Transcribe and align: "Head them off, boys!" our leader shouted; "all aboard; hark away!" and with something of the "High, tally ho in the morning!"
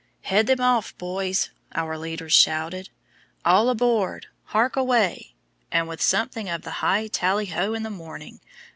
"Head 0.23 0.47
them 0.47 0.59
off, 0.59 0.97
boys!" 0.97 1.51
our 1.75 1.95
leader 1.95 2.27
shouted; 2.27 2.89
"all 3.45 3.69
aboard; 3.69 4.25
hark 4.45 4.75
away!" 4.75 5.35
and 5.71 5.87
with 5.87 6.01
something 6.01 6.49
of 6.49 6.63
the 6.63 6.71
"High, 6.81 7.05
tally 7.05 7.45
ho 7.45 7.75
in 7.75 7.83
the 7.83 7.91
morning!" 7.91 8.39